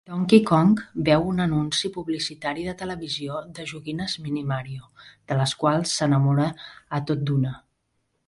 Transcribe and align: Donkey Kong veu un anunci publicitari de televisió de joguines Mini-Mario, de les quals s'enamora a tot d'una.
Donkey 0.09 0.39
Kong 0.49 0.79
veu 1.09 1.25
un 1.31 1.41
anunci 1.43 1.89
publicitari 1.97 2.63
de 2.69 2.73
televisió 2.79 3.43
de 3.59 3.67
joguines 3.71 4.17
Mini-Mario, 4.27 4.89
de 5.33 5.37
les 5.41 5.55
quals 5.65 5.93
s'enamora 5.99 6.47
a 6.99 7.03
tot 7.11 7.25
d'una. 7.31 7.53